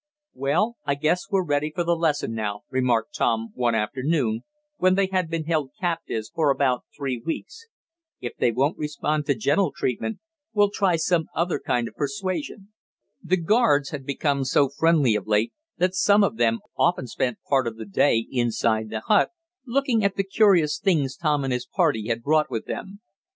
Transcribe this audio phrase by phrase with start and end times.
[0.33, 4.41] "Well, I guess we're ready for the lesson now," remarked Tom one afternoon,
[4.77, 7.67] when they had been held captives for about three weeks.
[8.19, 10.17] "If they won't respond to gentle treatment
[10.53, 12.69] we'll try some other kind of persuasion."
[13.21, 17.67] The guards had become so friendly of late that some of them often spent part
[17.67, 19.29] of the day inside the hut,
[19.67, 23.01] looking at the curious things Tom and his party had brought with them.